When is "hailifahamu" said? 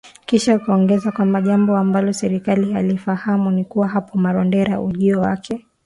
2.73-3.51